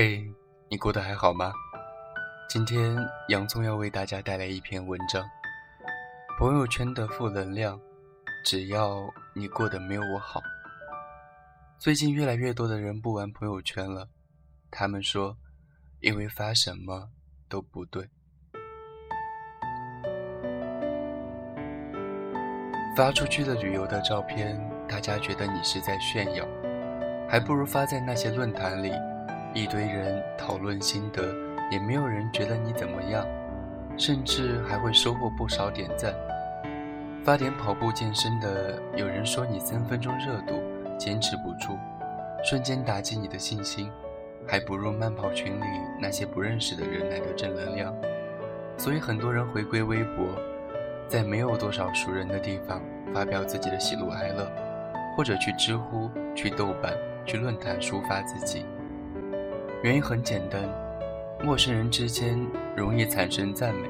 [0.00, 0.24] 嘿，
[0.70, 1.52] 你过得还好吗？
[2.48, 2.96] 今天
[3.30, 5.28] 洋葱要为大家带来一篇文章，
[6.38, 7.80] 朋友圈的负能量，
[8.44, 10.40] 只要你过得没有我好。
[11.80, 14.08] 最近越来越多的人不玩朋友圈了，
[14.70, 15.36] 他们说，
[15.98, 17.10] 因为发什么
[17.48, 18.08] 都不对。
[22.96, 26.46] 发出去的旅游的照片，大家觉得你是在炫耀，
[27.28, 28.92] 还不如发在那些论坛里，
[29.54, 31.34] 一堆人讨论心得，
[31.70, 33.26] 也没有人觉得你怎么样，
[33.96, 36.14] 甚至还会收获不少点赞。
[37.24, 40.62] 发点跑步健身的，有人说你三分钟热度，
[40.98, 41.78] 坚持不住，
[42.44, 43.90] 瞬间打击你的信心，
[44.46, 45.64] 还不如慢跑群里
[46.00, 47.94] 那些不认识的人来的正能量。
[48.76, 50.26] 所以很多人回归微博。
[51.08, 52.82] 在没有多少熟人的地方
[53.14, 54.46] 发表自己的喜怒哀乐，
[55.16, 56.92] 或者去知乎、去豆瓣、
[57.24, 58.66] 去论坛抒发自己。
[59.80, 60.60] 原因很简单，
[61.40, 62.36] 陌生人之间
[62.74, 63.88] 容易产生赞美，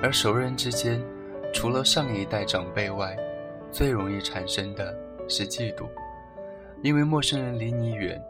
[0.00, 1.02] 而熟人之间，
[1.52, 3.16] 除了上一代长辈外，
[3.72, 4.96] 最容易产生的
[5.28, 5.88] 是嫉妒。
[6.80, 8.22] 因为陌生人离你远，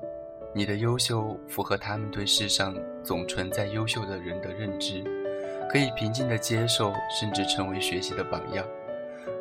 [0.55, 5.05] 你的优秀符合他们对世上总存在优秀的人的认知。
[5.69, 8.64] 可以平静地接受，甚至成为学习的榜样；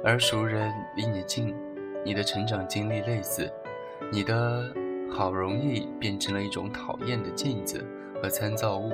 [0.04, 1.56] 而熟人离你近，
[2.04, 3.50] 你的成长经历类似，
[4.12, 4.74] 你的
[5.16, 7.82] 好容易变成了一种讨厌的镜子
[8.22, 8.92] 和参照物，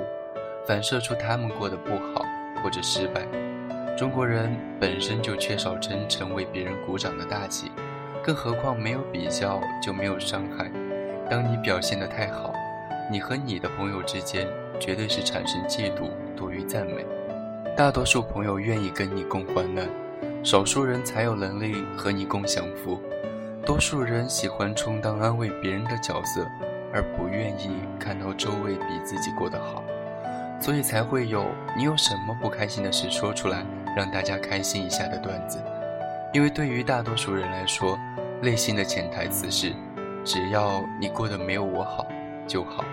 [0.64, 2.24] 反射出他们过得不好
[2.62, 3.26] 或者失败。
[3.98, 7.72] 中国人本身就缺少真诚为别人鼓掌的大气，
[8.22, 10.70] 更何况没有比较就没有伤害。
[11.28, 12.54] 当你表现得太好，
[13.10, 14.46] 你和你的朋友之间
[14.78, 17.04] 绝对是产生嫉妒多于赞美。
[17.76, 19.88] 大多数朋友愿意跟你共患难，
[20.44, 23.02] 少数人才有能力和你共享福。
[23.64, 26.44] 多数人喜欢充当安慰别人的角色，
[26.92, 29.82] 而不愿意看到周围比自己过得好，
[30.60, 31.46] 所以才会有
[31.76, 33.64] 你有什么不开心的事说出来，
[33.96, 35.62] 让大家开心一下的段子。
[36.32, 37.96] 因为对于大多数人来说，
[38.40, 39.72] 内心的潜台词是：
[40.24, 42.06] 只要你过得没有我好
[42.48, 42.84] 就好。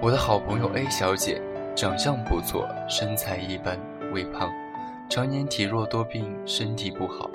[0.00, 1.42] 我的好朋友 A 小姐。
[1.76, 3.78] 长相不错，身材一般，
[4.12, 4.50] 微胖，
[5.08, 7.30] 常年体弱多病，身体不好。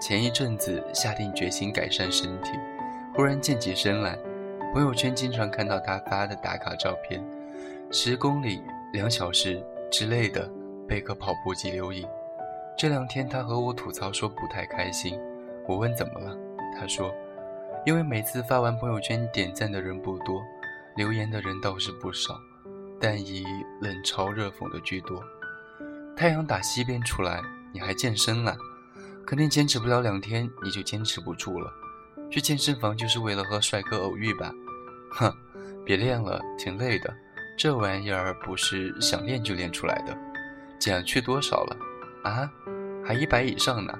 [0.00, 2.52] 前一阵子下定决心改善身体，
[3.14, 4.18] 忽然健起身来。
[4.74, 7.24] 朋友圈经常看到他发的打卡照片，
[7.90, 8.62] 十公里、
[8.92, 10.50] 两小时之类的，
[10.86, 12.06] 背个跑步机留影。
[12.76, 15.18] 这两天他和我吐槽说不太开心，
[15.66, 16.36] 我问怎么了，
[16.78, 17.14] 他说，
[17.86, 20.42] 因为每次发完朋友圈点赞的人不多，
[20.94, 22.34] 留言的人倒是不少。
[22.98, 23.44] 但以
[23.82, 25.22] 冷嘲热讽的居多。
[26.16, 27.42] 太阳打西边出来，
[27.72, 28.56] 你还健身了？
[29.26, 31.72] 肯定坚持不了两天，你就坚持不住了。
[32.30, 34.52] 去健身房就是为了和帅哥偶遇吧？
[35.10, 35.34] 哼，
[35.84, 37.14] 别练了，挺累的。
[37.58, 40.16] 这玩意儿不是想练就练出来的。
[40.78, 41.76] 减去多少了？
[42.22, 42.50] 啊，
[43.04, 43.92] 还一百以上呢。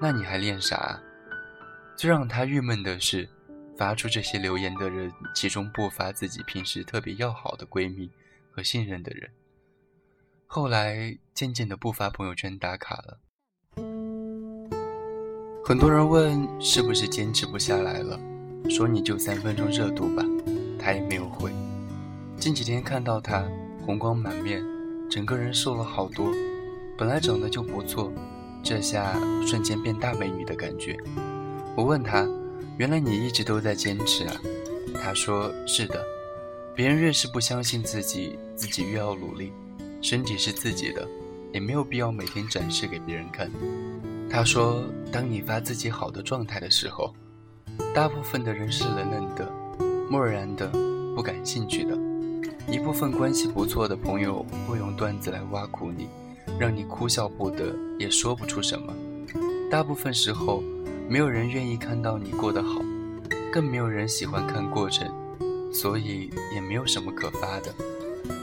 [0.00, 0.98] 那你还练啥？
[1.96, 3.28] 最让他郁闷的是，
[3.76, 8.10] 发出这些留言的人，其中不乏自己平时特别要好的闺蜜。
[8.54, 9.30] 和信任的人，
[10.46, 13.18] 后来渐渐的不发朋友圈打卡了。
[15.64, 18.18] 很多人问是不是坚持不下来了，
[18.68, 20.24] 说你就三分钟热度吧，
[20.76, 21.52] 他也没有回。
[22.36, 23.44] 近几天看到他
[23.86, 24.60] 红光满面，
[25.08, 26.26] 整个人瘦了好多，
[26.98, 28.12] 本来长得就不错，
[28.60, 30.98] 这下瞬间变大美女的感觉。
[31.76, 32.28] 我问他，
[32.76, 34.34] 原来你一直都在坚持啊？
[35.00, 36.04] 他说是的。
[36.74, 39.52] 别人越是不相信自己，自己越要努力。
[40.00, 41.06] 身体是自己的，
[41.52, 43.48] 也没有必要每天展示给别人看。
[44.32, 44.82] 他说
[45.12, 47.14] ：“当你发自己好的状态的时候，
[47.94, 49.46] 大部分的人是冷冷的、
[50.08, 50.66] 漠然的、
[51.14, 51.94] 不感兴趣的。
[52.66, 56.08] 一部分关系不错的朋友会用段子来挖苦你，
[56.58, 58.90] 让你哭笑不得，也说不出什么。
[59.70, 60.62] 大部分时候，
[61.10, 62.80] 没有人愿意看到你过得好，
[63.52, 65.06] 更没有人喜欢看过程。”
[65.70, 67.74] 所以也没有什么可发的。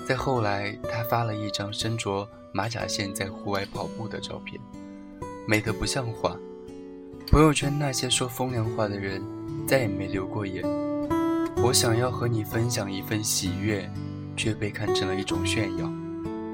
[0.08, 4.60] 再后来，他发了一张身着马甲线在户外跑步的照片，
[5.50, 6.38] 美得不像话。
[7.26, 9.20] 朋友圈那些说风凉话的人
[9.66, 10.64] 再也没留过言。
[11.64, 13.90] 我想要和你分享一份喜悦，
[14.38, 15.92] 却被看成了一种炫耀，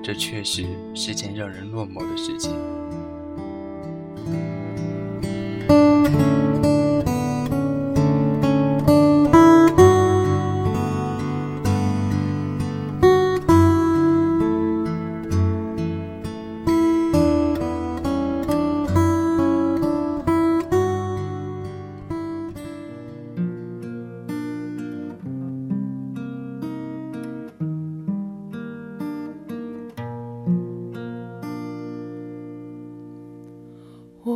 [0.02, 0.66] 这确实
[0.96, 2.56] 是件让人落寞的事情。